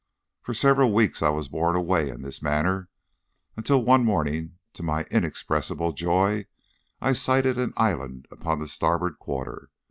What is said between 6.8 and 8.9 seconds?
I sighted an island upon the